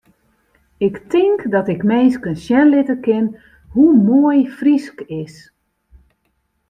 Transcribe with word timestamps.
Ik 0.77 0.97
tink 1.09 1.39
dat 1.53 1.67
ik 1.73 1.81
minsken 1.91 2.35
sjen 2.43 2.67
litte 2.71 2.95
kin 3.05 3.25
hoe 3.73 3.93
moai 4.05 4.41
Frysk 4.57 4.99
is. 5.21 5.35